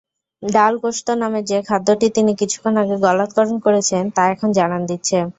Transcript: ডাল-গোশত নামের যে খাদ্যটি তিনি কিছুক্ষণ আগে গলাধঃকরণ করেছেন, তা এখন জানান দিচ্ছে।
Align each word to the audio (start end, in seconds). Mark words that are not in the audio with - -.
ডাল-গোশত 0.43 1.07
নামের 1.21 1.43
যে 1.43 1.57
খাদ্যটি 1.67 2.07
তিনি 2.09 2.31
কিছুক্ষণ 2.35 2.73
আগে 2.77 2.95
গলাধঃকরণ 2.99 3.55
করেছেন, 3.65 4.03
তা 4.15 4.21
এখন 4.33 4.49
জানান 4.51 4.81
দিচ্ছে। 4.85 5.17